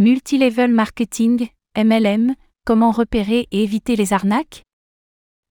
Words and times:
Multilevel 0.00 0.72
marketing, 0.72 1.48
MLM, 1.76 2.36
comment 2.64 2.92
repérer 2.92 3.48
et 3.50 3.64
éviter 3.64 3.96
les 3.96 4.12
arnaques? 4.12 4.62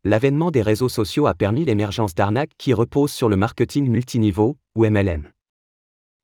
L'avènement 0.06 0.52
des 0.52 0.62
réseaux 0.62 0.88
sociaux 0.88 1.28
a 1.28 1.34
permis 1.34 1.66
l'émergence 1.66 2.16
d'arnaques 2.16 2.54
qui 2.58 2.74
reposent 2.74 3.12
sur 3.12 3.28
le 3.28 3.36
marketing 3.36 3.90
multiniveau, 3.90 4.58
ou 4.76 4.86
MLM. 4.86 5.30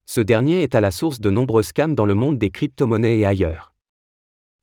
Ce 0.06 0.22
dernier 0.22 0.64
est 0.64 0.74
à 0.74 0.80
la 0.80 0.92
source 0.92 1.20
de 1.20 1.30
nombreux 1.30 1.64
scams 1.64 1.96
dans 1.96 2.06
le 2.06 2.14
monde 2.14 2.38
des 2.38 2.50
crypto-monnaies 2.50 3.20
et 3.20 3.26
ailleurs. 3.26 3.74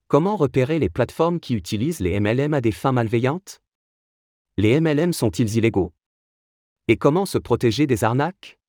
Comment 0.09 0.37
repérer 0.37 0.79
les 0.79 0.89
plateformes 0.89 1.39
qui 1.39 1.53
utilisent 1.53 2.01
les 2.01 2.19
MLM 2.19 2.55
à 2.55 2.63
des 2.63 2.73
fins 2.73 2.93
malveillantes? 2.93 3.61
Les 4.57 4.81
MLM 4.81 5.13
sont-ils 5.13 5.59
illégaux? 5.59 5.93
Et 6.89 6.97
comment 6.97 7.27
se 7.27 7.37
protéger 7.37 7.87
des 7.87 8.05
arnaques? 8.05 8.60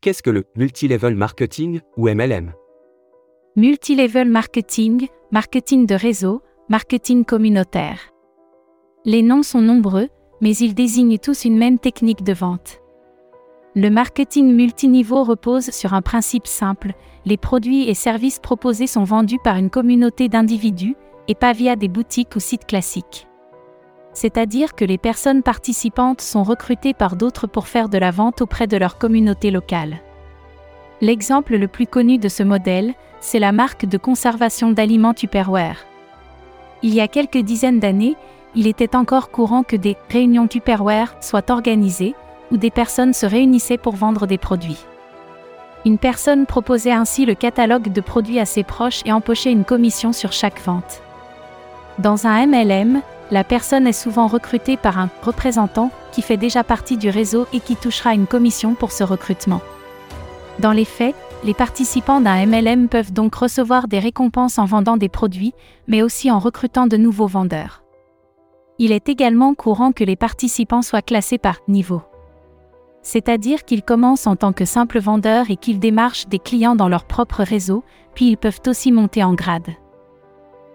Qu'est-ce 0.00 0.22
que 0.22 0.30
le 0.30 0.44
multilevel 0.54 1.16
marketing 1.16 1.80
ou 1.96 2.08
MLM 2.08 2.52
Multilevel 3.56 4.28
marketing, 4.28 5.08
marketing 5.32 5.86
de 5.86 5.96
réseau, 5.96 6.40
marketing 6.68 7.24
communautaire. 7.24 7.98
Les 9.04 9.22
noms 9.22 9.42
sont 9.42 9.60
nombreux, 9.60 10.08
mais 10.40 10.54
ils 10.56 10.76
désignent 10.76 11.18
tous 11.18 11.44
une 11.44 11.58
même 11.58 11.80
technique 11.80 12.22
de 12.22 12.32
vente. 12.32 12.80
Le 13.74 13.90
marketing 13.90 14.54
multiniveau 14.54 15.24
repose 15.24 15.70
sur 15.70 15.94
un 15.94 16.02
principe 16.02 16.46
simple, 16.46 16.92
les 17.26 17.36
produits 17.36 17.88
et 17.88 17.94
services 17.94 18.38
proposés 18.38 18.86
sont 18.86 19.04
vendus 19.04 19.40
par 19.42 19.56
une 19.56 19.70
communauté 19.70 20.28
d'individus, 20.28 20.94
et 21.26 21.34
pas 21.34 21.52
via 21.52 21.74
des 21.74 21.88
boutiques 21.88 22.36
ou 22.36 22.40
sites 22.40 22.66
classiques. 22.66 23.27
C'est-à-dire 24.20 24.74
que 24.74 24.84
les 24.84 24.98
personnes 24.98 25.44
participantes 25.44 26.22
sont 26.22 26.42
recrutées 26.42 26.92
par 26.92 27.14
d'autres 27.14 27.46
pour 27.46 27.68
faire 27.68 27.88
de 27.88 27.98
la 27.98 28.10
vente 28.10 28.42
auprès 28.42 28.66
de 28.66 28.76
leur 28.76 28.98
communauté 28.98 29.52
locale. 29.52 29.98
L'exemple 31.00 31.56
le 31.56 31.68
plus 31.68 31.86
connu 31.86 32.18
de 32.18 32.28
ce 32.28 32.42
modèle, 32.42 32.94
c'est 33.20 33.38
la 33.38 33.52
marque 33.52 33.86
de 33.86 33.96
conservation 33.96 34.72
d'aliments 34.72 35.14
Tupperware. 35.14 35.86
Il 36.82 36.92
y 36.92 37.00
a 37.00 37.06
quelques 37.06 37.38
dizaines 37.38 37.78
d'années, 37.78 38.16
il 38.56 38.66
était 38.66 38.96
encore 38.96 39.30
courant 39.30 39.62
que 39.62 39.76
des 39.76 39.96
réunions 40.10 40.48
Tupperware 40.48 41.14
soient 41.20 41.52
organisées, 41.52 42.16
où 42.50 42.56
des 42.56 42.72
personnes 42.72 43.14
se 43.14 43.24
réunissaient 43.24 43.78
pour 43.78 43.94
vendre 43.94 44.26
des 44.26 44.38
produits. 44.38 44.84
Une 45.86 45.98
personne 45.98 46.44
proposait 46.44 46.90
ainsi 46.90 47.24
le 47.24 47.36
catalogue 47.36 47.92
de 47.92 48.00
produits 48.00 48.40
à 48.40 48.46
ses 48.46 48.64
proches 48.64 49.02
et 49.04 49.12
empochait 49.12 49.52
une 49.52 49.64
commission 49.64 50.12
sur 50.12 50.32
chaque 50.32 50.60
vente. 50.60 51.02
Dans 52.00 52.26
un 52.26 52.46
MLM, 52.48 53.00
la 53.30 53.44
personne 53.44 53.86
est 53.86 53.92
souvent 53.92 54.26
recrutée 54.26 54.76
par 54.76 54.98
un 54.98 55.10
représentant 55.22 55.90
qui 56.12 56.22
fait 56.22 56.36
déjà 56.36 56.64
partie 56.64 56.96
du 56.96 57.10
réseau 57.10 57.46
et 57.52 57.60
qui 57.60 57.76
touchera 57.76 58.14
une 58.14 58.26
commission 58.26 58.74
pour 58.74 58.92
ce 58.92 59.04
recrutement. 59.04 59.60
Dans 60.58 60.72
les 60.72 60.84
faits, 60.84 61.14
les 61.44 61.54
participants 61.54 62.20
d'un 62.20 62.46
MLM 62.46 62.88
peuvent 62.88 63.12
donc 63.12 63.34
recevoir 63.34 63.86
des 63.86 64.00
récompenses 64.00 64.58
en 64.58 64.64
vendant 64.64 64.96
des 64.96 65.08
produits, 65.08 65.52
mais 65.86 66.02
aussi 66.02 66.30
en 66.30 66.38
recrutant 66.38 66.86
de 66.86 66.96
nouveaux 66.96 67.28
vendeurs. 67.28 67.84
Il 68.78 68.92
est 68.92 69.08
également 69.08 69.54
courant 69.54 69.92
que 69.92 70.04
les 70.04 70.16
participants 70.16 70.82
soient 70.82 71.02
classés 71.02 71.38
par 71.38 71.58
niveau. 71.68 72.02
C'est-à-dire 73.02 73.64
qu'ils 73.64 73.82
commencent 73.82 74.26
en 74.26 74.36
tant 74.36 74.52
que 74.52 74.64
simples 74.64 75.00
vendeurs 75.00 75.50
et 75.50 75.56
qu'ils 75.56 75.78
démarchent 75.78 76.26
des 76.28 76.38
clients 76.38 76.76
dans 76.76 76.88
leur 76.88 77.04
propre 77.04 77.42
réseau, 77.42 77.84
puis 78.14 78.30
ils 78.30 78.36
peuvent 78.36 78.60
aussi 78.66 78.92
monter 78.92 79.22
en 79.22 79.34
grade. 79.34 79.68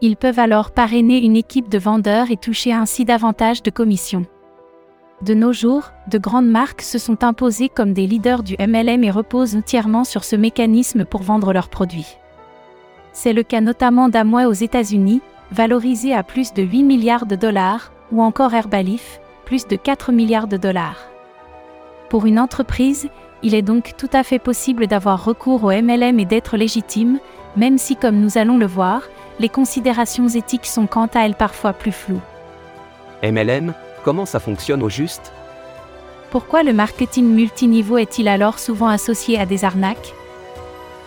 Ils 0.05 0.17
peuvent 0.17 0.39
alors 0.39 0.71
parrainer 0.71 1.23
une 1.23 1.37
équipe 1.37 1.69
de 1.69 1.77
vendeurs 1.77 2.29
et 2.29 2.35
toucher 2.35 2.73
ainsi 2.73 3.05
davantage 3.05 3.63
de 3.63 3.71
commissions. 3.71 4.25
De 5.21 5.33
nos 5.33 5.53
jours, 5.53 5.91
de 6.11 6.17
grandes 6.17 6.49
marques 6.49 6.81
se 6.81 6.97
sont 6.97 7.23
imposées 7.23 7.69
comme 7.69 7.93
des 7.93 8.05
leaders 8.05 8.43
du 8.43 8.57
MLM 8.59 9.05
et 9.05 9.11
reposent 9.11 9.55
entièrement 9.55 10.03
sur 10.03 10.25
ce 10.25 10.35
mécanisme 10.35 11.05
pour 11.05 11.21
vendre 11.21 11.53
leurs 11.53 11.69
produits. 11.69 12.17
C'est 13.13 13.31
le 13.31 13.43
cas 13.43 13.61
notamment 13.61 14.09
d'Amway 14.09 14.43
aux 14.43 14.51
États-Unis, 14.51 15.21
valorisé 15.51 16.13
à 16.13 16.23
plus 16.23 16.53
de 16.53 16.63
8 16.63 16.83
milliards 16.83 17.25
de 17.25 17.37
dollars, 17.37 17.93
ou 18.11 18.21
encore 18.21 18.53
Herbalif, 18.53 19.21
plus 19.45 19.67
de 19.67 19.77
4 19.77 20.11
milliards 20.11 20.47
de 20.47 20.57
dollars. 20.57 21.07
Pour 22.09 22.25
une 22.25 22.39
entreprise, 22.39 23.07
il 23.41 23.55
est 23.55 23.61
donc 23.61 23.93
tout 23.95 24.09
à 24.11 24.23
fait 24.23 24.39
possible 24.39 24.87
d'avoir 24.87 25.23
recours 25.23 25.63
au 25.63 25.71
MLM 25.71 26.19
et 26.19 26.25
d'être 26.25 26.57
légitime, 26.57 27.19
même 27.55 27.77
si 27.77 27.95
comme 27.95 28.19
nous 28.19 28.37
allons 28.37 28.57
le 28.57 28.65
voir, 28.65 29.03
les 29.39 29.49
considérations 29.49 30.27
éthiques 30.27 30.65
sont 30.65 30.87
quant 30.87 31.09
à 31.13 31.25
elles 31.25 31.35
parfois 31.35 31.73
plus 31.73 31.91
floues. 31.91 32.21
MLM, 33.23 33.73
comment 34.03 34.25
ça 34.25 34.39
fonctionne 34.39 34.83
au 34.83 34.89
juste? 34.89 35.33
Pourquoi 36.31 36.63
le 36.63 36.73
marketing 36.73 37.25
multiniveau 37.25 37.97
est-il 37.97 38.27
alors 38.27 38.59
souvent 38.59 38.87
associé 38.87 39.39
à 39.39 39.45
des 39.45 39.65
arnaques? 39.65 40.13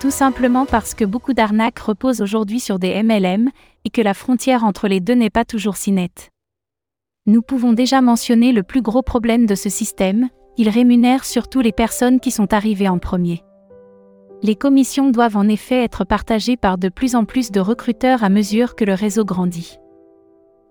Tout 0.01 0.11
simplement 0.11 0.67
parce 0.67 0.95
que 0.95 1.05
beaucoup 1.05 1.33
d'arnaques 1.33 1.79
reposent 1.79 2.21
aujourd'hui 2.21 2.61
sur 2.61 2.79
des 2.79 3.03
MLM 3.03 3.51
et 3.85 3.91
que 3.91 4.03
la 4.03 4.15
frontière 4.15 4.65
entre 4.65 4.89
les 4.89 5.01
deux 5.01 5.15
n'est 5.15 5.31
pas 5.31 5.45
toujours 5.45 5.77
si 5.77 5.91
nette. 5.91 6.31
Nous 7.27 7.43
pouvons 7.43 7.73
déjà 7.73 8.01
mentionner 8.01 8.53
le 8.53 8.63
plus 8.63 8.83
gros 8.83 9.03
problème 9.03 9.47
de 9.47 9.55
ce 9.55 9.69
système, 9.69 10.29
il 10.59 10.69
rémunère 10.69 11.25
surtout 11.25 11.61
les 11.61 11.73
personnes 11.73 12.21
qui 12.21 12.31
sont 12.31 12.53
arrivées 12.53 12.89
en 12.89 12.99
premier. 12.99 13.43
Les 14.43 14.55
commissions 14.55 15.11
doivent 15.11 15.37
en 15.37 15.49
effet 15.49 15.83
être 15.83 16.05
partagées 16.05 16.57
par 16.57 16.79
de 16.79 16.89
plus 16.89 17.15
en 17.15 17.25
plus 17.25 17.51
de 17.51 17.61
recruteurs 17.61 18.23
à 18.23 18.29
mesure 18.29 18.75
que 18.75 18.85
le 18.85 18.95
réseau 18.95 19.25
grandit. 19.25 19.79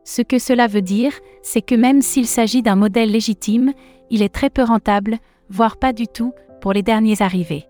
Ce 0.04 0.22
que 0.22 0.38
cela 0.38 0.68
veut 0.68 0.84
dire, 0.84 1.14
c'est 1.42 1.64
que 1.64 1.74
même 1.74 2.02
s'il 2.02 2.28
s'agit 2.28 2.62
d'un 2.62 2.76
modèle 2.76 3.12
légitime, 3.12 3.74
il 4.12 4.22
est 4.22 4.34
très 4.34 4.52
peu 4.52 4.62
rentable, 4.62 5.18
voire 5.50 5.78
pas 5.78 5.94
du 5.94 6.08
tout, 6.08 6.34
pour 6.62 6.74
les 6.74 6.84
derniers 6.84 7.22
arrivés. 7.22 7.66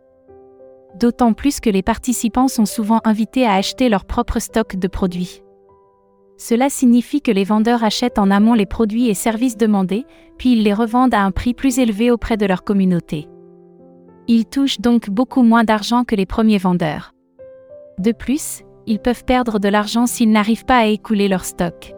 D'autant 0.99 1.33
plus 1.33 1.59
que 1.59 1.69
les 1.69 1.81
participants 1.81 2.49
sont 2.49 2.65
souvent 2.65 2.99
invités 3.05 3.45
à 3.45 3.53
acheter 3.53 3.89
leur 3.89 4.05
propre 4.05 4.39
stock 4.39 4.75
de 4.75 4.87
produits. 4.87 5.41
Cela 6.37 6.69
signifie 6.69 7.21
que 7.21 7.31
les 7.31 7.45
vendeurs 7.45 7.85
achètent 7.85 8.19
en 8.19 8.29
amont 8.31 8.53
les 8.53 8.65
produits 8.65 9.07
et 9.07 9.13
services 9.13 9.57
demandés, 9.57 10.05
puis 10.37 10.53
ils 10.53 10.63
les 10.63 10.73
revendent 10.73 11.13
à 11.13 11.21
un 11.21 11.31
prix 11.31 11.53
plus 11.53 11.79
élevé 11.79 12.11
auprès 12.11 12.35
de 12.35 12.45
leur 12.45 12.65
communauté. 12.65 13.29
Ils 14.27 14.45
touchent 14.45 14.81
donc 14.81 15.09
beaucoup 15.11 15.43
moins 15.43 15.63
d'argent 15.63 16.03
que 16.03 16.15
les 16.15 16.25
premiers 16.25 16.57
vendeurs. 16.57 17.13
De 17.99 18.11
plus, 18.11 18.63
ils 18.87 18.99
peuvent 18.99 19.23
perdre 19.23 19.59
de 19.59 19.69
l'argent 19.69 20.07
s'ils 20.07 20.31
n'arrivent 20.31 20.65
pas 20.65 20.79
à 20.79 20.87
écouler 20.87 21.27
leur 21.27 21.45
stock. 21.45 21.93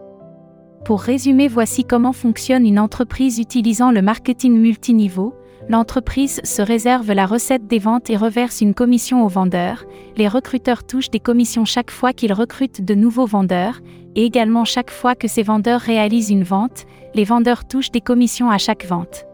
Pour 0.83 1.01
résumer, 1.01 1.47
voici 1.47 1.85
comment 1.85 2.13
fonctionne 2.13 2.65
une 2.65 2.79
entreprise 2.79 3.39
utilisant 3.39 3.91
le 3.91 4.01
marketing 4.01 4.57
multiniveau. 4.59 5.35
L'entreprise 5.69 6.39
se 6.43 6.61
réserve 6.61 7.11
la 7.11 7.25
recette 7.25 7.67
des 7.67 7.79
ventes 7.79 8.09
et 8.09 8.17
reverse 8.17 8.61
une 8.61 8.73
commission 8.73 9.25
aux 9.25 9.29
vendeurs. 9.29 9.85
Les 10.17 10.27
recruteurs 10.27 10.85
touchent 10.85 11.09
des 11.09 11.19
commissions 11.19 11.65
chaque 11.65 11.91
fois 11.91 12.13
qu'ils 12.13 12.33
recrutent 12.33 12.83
de 12.83 12.94
nouveaux 12.94 13.25
vendeurs, 13.25 13.79
et 14.15 14.25
également 14.25 14.65
chaque 14.65 14.91
fois 14.91 15.15
que 15.15 15.27
ces 15.27 15.44
vendeurs 15.44 15.81
réalisent 15.81 16.29
une 16.29 16.44
vente, 16.44 16.85
les 17.15 17.23
vendeurs 17.23 17.67
touchent 17.67 17.91
des 17.91 18.01
commissions 18.01 18.49
à 18.49 18.57
chaque 18.57 18.85
vente. 18.85 19.25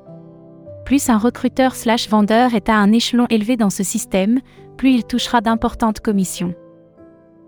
Plus 0.85 1.09
un 1.09 1.17
recruteur 1.17 1.75
slash 1.75 2.09
vendeur 2.09 2.53
est 2.53 2.69
à 2.69 2.75
un 2.75 2.91
échelon 2.91 3.25
élevé 3.29 3.55
dans 3.55 3.69
ce 3.69 3.83
système, 3.83 4.39
plus 4.77 4.91
il 4.91 5.03
touchera 5.05 5.39
d'importantes 5.41 6.01
commissions. 6.01 6.53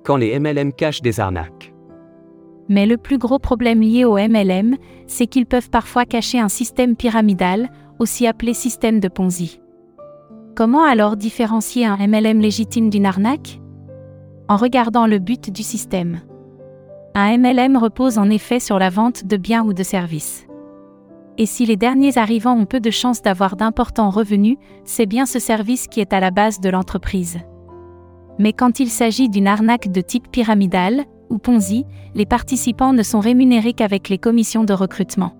Quand 0.03 0.15
les 0.15 0.39
MLM 0.39 0.71
cachent 0.71 1.01
des 1.01 1.19
arnaques. 1.19 1.73
Mais 2.69 2.85
le 2.85 2.97
plus 2.97 3.17
gros 3.17 3.39
problème 3.39 3.81
lié 3.81 4.05
au 4.05 4.17
MLM, 4.17 4.77
c'est 5.07 5.27
qu'ils 5.27 5.45
peuvent 5.45 5.69
parfois 5.69 6.05
cacher 6.05 6.39
un 6.39 6.49
système 6.49 6.95
pyramidal, 6.95 7.69
aussi 7.99 8.25
appelé 8.25 8.53
système 8.53 8.99
de 8.99 9.07
Ponzi. 9.07 9.59
Comment 10.55 10.85
alors 10.85 11.17
différencier 11.17 11.85
un 11.85 11.97
MLM 11.97 12.39
légitime 12.39 12.89
d'une 12.89 13.05
arnaque? 13.05 13.59
En 14.47 14.55
regardant 14.55 15.07
le 15.07 15.19
but 15.19 15.49
du 15.49 15.63
système. 15.63 16.21
Un 17.13 17.37
MLM 17.37 17.77
repose 17.77 18.17
en 18.17 18.29
effet 18.29 18.59
sur 18.59 18.79
la 18.79 18.89
vente 18.89 19.25
de 19.25 19.37
biens 19.37 19.63
ou 19.63 19.73
de 19.73 19.83
services. 19.83 20.47
Et 21.37 21.45
si 21.45 21.65
les 21.65 21.75
derniers 21.75 22.17
arrivants 22.17 22.57
ont 22.57 22.65
peu 22.65 22.79
de 22.79 22.91
chances 22.91 23.21
d'avoir 23.21 23.55
d'importants 23.57 24.09
revenus, 24.09 24.57
c'est 24.85 25.05
bien 25.05 25.25
ce 25.25 25.39
service 25.39 25.87
qui 25.87 25.99
est 25.99 26.13
à 26.13 26.19
la 26.19 26.31
base 26.31 26.59
de 26.59 26.69
l'entreprise. 26.69 27.39
Mais 28.39 28.53
quand 28.53 28.79
il 28.79 28.89
s'agit 28.89 29.29
d'une 29.29 29.47
arnaque 29.47 29.91
de 29.91 30.01
type 30.01 30.29
pyramidal, 30.31 31.05
ou 31.29 31.37
Ponzi, 31.37 31.85
les 32.13 32.25
participants 32.25 32.93
ne 32.93 33.03
sont 33.03 33.19
rémunérés 33.19 33.73
qu'avec 33.73 34.09
les 34.09 34.17
commissions 34.17 34.63
de 34.63 34.73
recrutement. 34.73 35.33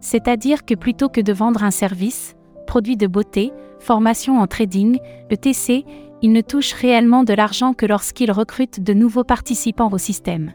C'est-à-dire 0.00 0.64
que 0.64 0.74
plutôt 0.74 1.08
que 1.08 1.20
de 1.20 1.32
vendre 1.32 1.64
un 1.64 1.70
service, 1.70 2.34
produit 2.66 2.96
de 2.96 3.06
beauté, 3.06 3.52
formation 3.80 4.40
en 4.40 4.46
trading, 4.46 4.98
ETC, 5.30 5.84
ils 6.22 6.32
ne 6.32 6.40
touchent 6.40 6.74
réellement 6.74 7.24
de 7.24 7.34
l'argent 7.34 7.72
que 7.74 7.86
lorsqu'ils 7.86 8.30
recrutent 8.30 8.80
de 8.80 8.94
nouveaux 8.94 9.24
participants 9.24 9.90
au 9.90 9.98
système. 9.98 10.52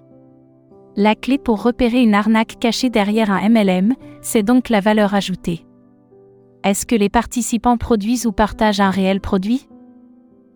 La 1.00 1.14
clé 1.14 1.38
pour 1.38 1.62
repérer 1.62 2.02
une 2.02 2.16
arnaque 2.16 2.58
cachée 2.60 2.90
derrière 2.90 3.30
un 3.30 3.48
MLM, 3.48 3.94
c'est 4.24 4.42
donc 4.42 4.70
la 4.70 4.80
valeur 4.80 5.14
ajoutée. 5.14 5.64
Est-ce 6.64 6.88
que 6.88 6.96
les 6.96 7.08
participants 7.08 7.78
produisent 7.78 8.26
ou 8.26 8.32
partagent 8.32 8.80
un 8.80 8.90
réel 8.90 9.22
produit? 9.22 9.70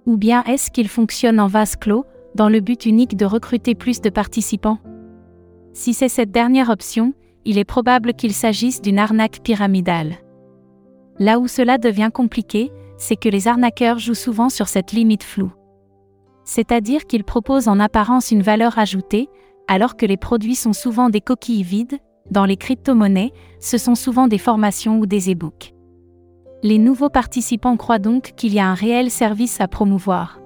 Ou 0.07 0.17
bien 0.17 0.43
est-ce 0.45 0.71
qu'ils 0.71 0.87
fonctionnent 0.87 1.39
en 1.39 1.45
vase 1.45 1.75
clos, 1.75 2.05
dans 2.33 2.49
le 2.49 2.59
but 2.59 2.87
unique 2.87 3.15
de 3.15 3.25
recruter 3.25 3.75
plus 3.75 4.01
de 4.01 4.09
participants? 4.09 4.79
Si 5.73 5.93
c'est 5.93 6.09
cette 6.09 6.31
dernière 6.31 6.71
option, 6.71 7.13
il 7.45 7.59
est 7.59 7.63
probable 7.63 8.15
qu'il 8.15 8.33
s'agisse 8.33 8.81
d'une 8.81 8.97
arnaque 8.97 9.41
pyramidale. 9.43 10.15
Là 11.19 11.37
où 11.37 11.47
cela 11.47 11.77
devient 11.77 12.09
compliqué, 12.11 12.71
c'est 12.97 13.15
que 13.15 13.29
les 13.29 13.47
arnaqueurs 13.47 13.99
jouent 13.99 14.15
souvent 14.15 14.49
sur 14.49 14.67
cette 14.67 14.91
limite 14.91 15.23
floue. 15.23 15.51
C'est-à-dire 16.45 17.05
qu'ils 17.05 17.25
proposent 17.25 17.67
en 17.67 17.79
apparence 17.79 18.31
une 18.31 18.41
valeur 18.41 18.79
ajoutée, 18.79 19.29
alors 19.67 19.97
que 19.97 20.05
les 20.05 20.17
produits 20.17 20.55
sont 20.55 20.73
souvent 20.73 21.09
des 21.09 21.21
coquilles 21.21 21.63
vides, 21.63 21.99
dans 22.29 22.45
les 22.45 22.57
crypto-monnaies, 22.57 23.33
ce 23.59 23.77
sont 23.77 23.95
souvent 23.95 24.27
des 24.27 24.37
formations 24.37 24.99
ou 24.99 25.05
des 25.05 25.31
e-books. 25.31 25.73
Les 26.63 26.77
nouveaux 26.77 27.09
participants 27.09 27.77
croient 27.77 27.99
donc 27.99 28.33
qu'il 28.35 28.53
y 28.53 28.59
a 28.59 28.67
un 28.67 28.73
réel 28.73 29.09
service 29.09 29.59
à 29.59 29.67
promouvoir. 29.67 30.39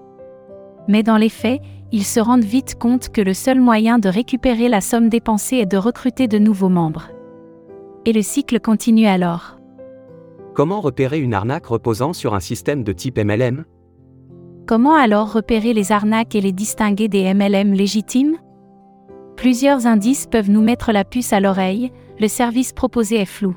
Mais 0.88 1.04
dans 1.04 1.18
les 1.18 1.30
faits, 1.30 1.62
ils 1.92 2.06
se 2.06 2.20
rendent 2.20 2.44
vite 2.44 2.76
compte 2.80 3.10
que 3.10 3.22
le 3.22 3.34
seul 3.34 3.60
moyen 3.60 4.00
de 4.00 4.10
récupérer 4.10 4.70
la 4.70 4.82
somme 4.82 5.10
dépensée 5.10 5.58
est 5.58 5.66
de 5.66 5.78
recruter 5.78 6.28
de 6.28 6.38
nouveaux 6.38 6.70
membres. 6.70 7.10
Et 8.06 8.14
le 8.14 8.22
cycle 8.22 8.60
continue 8.60 9.08
alors. 9.08 9.58
Comment 10.54 10.80
repérer 10.80 11.20
une 11.20 11.34
arnaque 11.34 11.66
reposant 11.66 12.14
sur 12.14 12.34
un 12.34 12.40
système 12.40 12.84
de 12.84 12.94
type 12.94 13.20
MLM 13.20 13.66
Comment 14.68 14.96
alors 14.96 15.34
repérer 15.34 15.74
les 15.74 15.92
arnaques 15.92 16.34
et 16.34 16.42
les 16.42 16.54
distinguer 16.54 17.08
des 17.08 17.34
MLM 17.34 17.74
légitimes? 17.74 18.38
Plusieurs 19.36 19.86
indices 19.86 20.28
peuvent 20.28 20.50
nous 20.50 20.62
mettre 20.62 20.92
la 20.92 21.04
puce 21.04 21.34
à 21.34 21.40
l'oreille, 21.40 21.92
le 22.20 22.28
service 22.28 22.74
proposé 22.74 23.18
est 23.18 23.26
flou. 23.26 23.56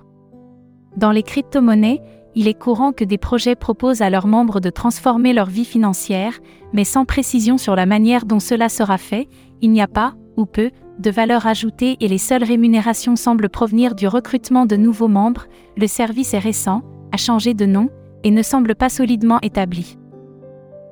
Dans 0.97 1.13
les 1.13 1.23
crypto-monnaies, 1.23 2.03
il 2.35 2.49
est 2.49 2.59
courant 2.59 2.93
que 2.93 3.05
des 3.05 3.19
projets 3.19 3.55
proposent 3.55 4.03
à 4.03 4.11
leurs 4.11 4.27
membres 4.27 4.61
de 4.61 4.71
transformer 4.71 5.33
leur 5.33 5.47
vie 5.47 5.65
financière, 5.65 6.39
mais 6.73 6.85
sans 6.85 7.05
précision 7.05 7.59
sur 7.59 7.77
la 7.77 7.87
manière 7.87 8.27
dont 8.27 8.41
cela 8.41 8.69
sera 8.69 8.99
fait, 8.99 9.29
il 9.61 9.71
n'y 9.71 9.81
a 9.81 9.89
pas, 9.89 10.15
ou 10.37 10.47
peu, 10.47 10.71
de 10.99 11.11
valeur 11.11 11.47
ajoutée 11.47 11.97
et 12.01 12.09
les 12.09 12.19
seules 12.19 12.45
rémunérations 12.45 13.17
semblent 13.17 13.49
provenir 13.49 13.95
du 13.95 14.09
recrutement 14.09 14.67
de 14.67 14.77
nouveaux 14.77 15.09
membres, 15.09 15.47
le 15.77 15.87
service 15.87 16.35
est 16.35 16.39
récent, 16.39 16.83
a 17.13 17.17
changé 17.17 17.55
de 17.55 17.67
nom, 17.67 17.89
et 18.25 18.31
ne 18.33 18.43
semble 18.43 18.75
pas 18.75 18.89
solidement 18.89 19.39
établi. 19.43 19.97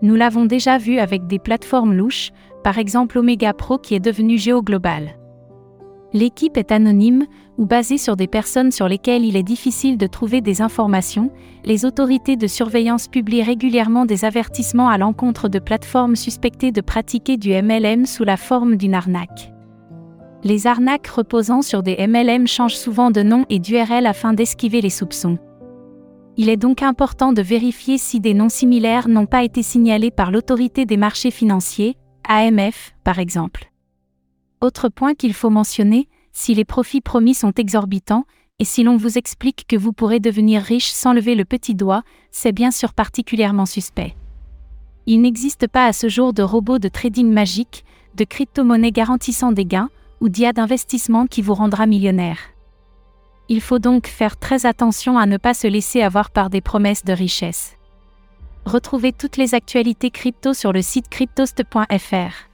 Nous 0.02 0.14
l'avons 0.14 0.44
déjà 0.44 0.78
vu 0.78 0.98
avec 0.98 1.26
des 1.26 1.38
plateformes 1.38 1.94
louches, 1.94 2.30
par 2.62 2.78
exemple 2.78 3.18
Omega 3.18 3.54
Pro 3.54 3.78
qui 3.78 3.94
est 3.94 4.00
devenu 4.00 4.38
GeoGlobal. 4.38 5.16
L'équipe 6.12 6.56
est 6.56 6.72
anonyme 6.72 7.26
ou 7.58 7.66
basée 7.66 7.98
sur 7.98 8.16
des 8.16 8.26
personnes 8.26 8.70
sur 8.70 8.88
lesquelles 8.88 9.24
il 9.24 9.36
est 9.36 9.42
difficile 9.42 9.98
de 9.98 10.06
trouver 10.06 10.40
des 10.40 10.62
informations. 10.62 11.30
Les 11.64 11.84
autorités 11.84 12.36
de 12.36 12.46
surveillance 12.46 13.08
publient 13.08 13.42
régulièrement 13.42 14.04
des 14.04 14.24
avertissements 14.24 14.88
à 14.88 14.98
l'encontre 14.98 15.48
de 15.48 15.58
plateformes 15.58 16.16
suspectées 16.16 16.72
de 16.72 16.80
pratiquer 16.80 17.36
du 17.36 17.50
MLM 17.50 18.06
sous 18.06 18.24
la 18.24 18.36
forme 18.36 18.76
d'une 18.76 18.94
arnaque. 18.94 19.52
Les 20.44 20.66
arnaques 20.66 21.08
reposant 21.08 21.62
sur 21.62 21.82
des 21.82 21.96
MLM 22.06 22.46
changent 22.46 22.76
souvent 22.76 23.10
de 23.10 23.22
nom 23.22 23.46
et 23.50 23.58
d'URL 23.58 24.06
afin 24.06 24.32
d'esquiver 24.32 24.80
les 24.80 24.90
soupçons. 24.90 25.38
Il 26.38 26.50
est 26.50 26.58
donc 26.58 26.82
important 26.82 27.32
de 27.32 27.40
vérifier 27.40 27.96
si 27.96 28.20
des 28.20 28.34
noms 28.34 28.50
similaires 28.50 29.08
n'ont 29.08 29.26
pas 29.26 29.42
été 29.42 29.62
signalés 29.62 30.10
par 30.10 30.30
l'autorité 30.30 30.84
des 30.84 30.98
marchés 30.98 31.30
financiers, 31.30 31.96
AMF 32.28 32.94
par 33.04 33.18
exemple. 33.18 33.72
Autre 34.60 34.90
point 34.90 35.14
qu'il 35.14 35.32
faut 35.32 35.48
mentionner, 35.48 36.08
si 36.32 36.54
les 36.54 36.66
profits 36.66 37.00
promis 37.00 37.34
sont 37.34 37.52
exorbitants, 37.52 38.26
et 38.58 38.64
si 38.64 38.82
l'on 38.82 38.96
vous 38.96 39.16
explique 39.16 39.66
que 39.66 39.76
vous 39.76 39.92
pourrez 39.92 40.20
devenir 40.20 40.62
riche 40.62 40.90
sans 40.90 41.14
lever 41.14 41.34
le 41.34 41.44
petit 41.46 41.74
doigt, 41.74 42.02
c'est 42.30 42.52
bien 42.52 42.70
sûr 42.70 42.92
particulièrement 42.92 43.66
suspect. 43.66 44.14
Il 45.06 45.22
n'existe 45.22 45.68
pas 45.68 45.86
à 45.86 45.92
ce 45.92 46.08
jour 46.08 46.32
de 46.32 46.42
robots 46.42 46.78
de 46.78 46.88
trading 46.88 47.30
magique, 47.30 47.84
de 48.14 48.24
crypto-monnaies 48.24 48.92
garantissant 48.92 49.52
des 49.52 49.64
gains, 49.64 49.90
ou 50.20 50.28
d'IA 50.28 50.52
d'investissement 50.52 51.26
qui 51.26 51.42
vous 51.42 51.54
rendra 51.54 51.86
millionnaire. 51.86 52.38
Il 53.48 53.60
faut 53.60 53.78
donc 53.78 54.08
faire 54.08 54.36
très 54.36 54.66
attention 54.66 55.18
à 55.18 55.26
ne 55.26 55.36
pas 55.36 55.54
se 55.54 55.68
laisser 55.68 56.02
avoir 56.02 56.30
par 56.30 56.50
des 56.50 56.60
promesses 56.60 57.04
de 57.04 57.12
richesse. 57.12 57.76
Retrouvez 58.64 59.12
toutes 59.12 59.36
les 59.36 59.54
actualités 59.54 60.10
crypto 60.10 60.52
sur 60.52 60.72
le 60.72 60.82
site 60.82 61.08
cryptost.fr. 61.08 62.48